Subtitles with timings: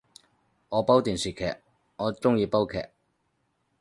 [0.69, 1.57] 我煲電視劇，
[1.97, 2.89] 我鍾意煲劇